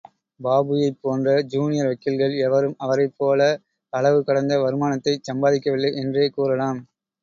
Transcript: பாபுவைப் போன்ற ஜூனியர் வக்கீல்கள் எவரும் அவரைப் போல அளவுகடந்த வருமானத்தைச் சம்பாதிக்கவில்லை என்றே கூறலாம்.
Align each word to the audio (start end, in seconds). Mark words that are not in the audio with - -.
பாபுவைப் 0.39 0.97
போன்ற 1.01 1.27
ஜூனியர் 1.51 1.89
வக்கீல்கள் 1.89 2.35
எவரும் 2.47 2.75
அவரைப் 2.83 3.15
போல 3.17 3.39
அளவுகடந்த 3.93 4.61
வருமானத்தைச் 4.65 5.27
சம்பாதிக்கவில்லை 5.29 5.93
என்றே 6.03 6.27
கூறலாம். 6.31 6.81